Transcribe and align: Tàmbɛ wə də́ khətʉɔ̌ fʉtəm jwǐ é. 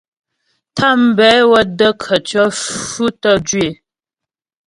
Tàmbɛ 0.75 1.29
wə 1.51 1.59
də́ 1.77 1.91
khətʉɔ̌ 2.01 2.45
fʉtəm 2.91 3.37
jwǐ 3.47 3.61
é. 3.69 3.71